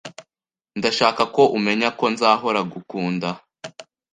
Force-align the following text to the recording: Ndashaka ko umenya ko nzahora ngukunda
Ndashaka 0.79 1.21
ko 1.35 1.43
umenya 1.57 1.89
ko 1.99 2.05
nzahora 2.13 2.59
ngukunda 2.67 3.29